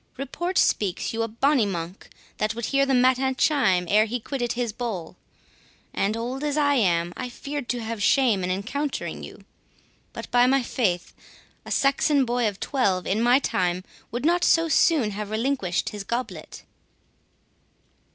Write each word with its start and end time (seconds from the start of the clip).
Report 0.17 0.57
speaks 0.57 1.13
you 1.13 1.21
a 1.21 1.27
bonny 1.27 1.63
monk, 1.67 2.09
that 2.39 2.55
would 2.55 2.65
hear 2.65 2.87
the 2.87 2.93
matin 2.95 3.35
chime 3.35 3.85
ere 3.87 4.05
he 4.05 4.19
quitted 4.19 4.53
his 4.53 4.73
bowl; 4.73 5.15
and, 5.93 6.17
old 6.17 6.43
as 6.43 6.57
I 6.57 6.73
am, 6.73 7.13
I 7.15 7.29
feared 7.29 7.69
to 7.69 7.83
have 7.83 8.01
shame 8.01 8.43
in 8.43 8.49
encountering 8.49 9.21
you. 9.21 9.45
But, 10.11 10.31
by 10.31 10.47
my 10.47 10.63
faith, 10.63 11.13
a 11.65 11.71
Saxon 11.71 12.25
boy 12.25 12.47
of 12.49 12.59
twelve, 12.59 13.05
in 13.05 13.21
my 13.21 13.37
time, 13.37 13.83
would 14.09 14.25
not 14.25 14.43
so 14.43 14.67
soon 14.67 15.11
have 15.11 15.29
relinquished 15.29 15.89
his 15.89 16.03
goblet." 16.03 16.63